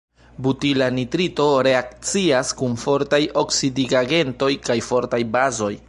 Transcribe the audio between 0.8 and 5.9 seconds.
nitrito reakcias kun fortaj oksidigagentoj kaj fortaj bazoj.